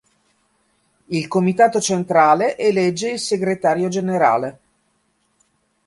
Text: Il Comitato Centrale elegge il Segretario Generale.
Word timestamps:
Il 1.09 1.27
Comitato 1.27 1.79
Centrale 1.79 2.57
elegge 2.57 3.11
il 3.11 3.19
Segretario 3.19 3.87
Generale. 3.87 4.59